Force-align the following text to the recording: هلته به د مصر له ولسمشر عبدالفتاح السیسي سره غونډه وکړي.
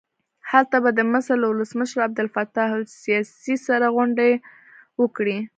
هلته 0.49 0.77
به 0.83 0.89
د 0.93 0.99
مصر 1.11 1.35
له 1.41 1.47
ولسمشر 1.49 1.97
عبدالفتاح 2.07 2.69
السیسي 2.83 3.55
سره 3.67 3.85
غونډه 3.95 4.25
وکړي. 5.01 5.37